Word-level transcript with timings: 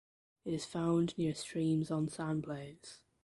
It 0.45 0.55
is 0.55 0.65
found 0.65 1.15
near 1.15 1.35
streams 1.35 1.91
on 1.91 2.07
sandplains. 2.07 3.01